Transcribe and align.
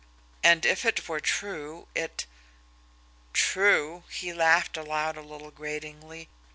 And 0.41 0.65
if 0.65 0.83
it 0.83 1.07
were 1.07 1.19
true 1.19 1.87
it 1.93 2.25
True! 3.33 4.03
He 4.09 4.33
laughed 4.33 4.75
aloud 4.75 5.15
a 5.15 5.21
little 5.21 5.51
gratingly. 5.51 6.27